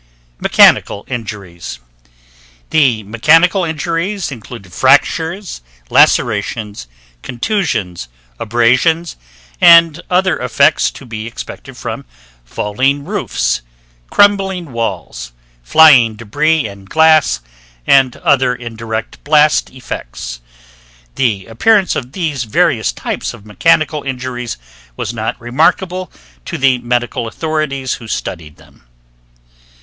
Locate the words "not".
25.13-25.39